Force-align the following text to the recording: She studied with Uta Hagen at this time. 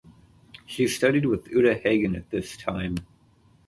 She 0.65 0.87
studied 0.87 1.27
with 1.27 1.47
Uta 1.51 1.75
Hagen 1.75 2.15
at 2.15 2.31
this 2.31 2.57
time. 2.57 2.95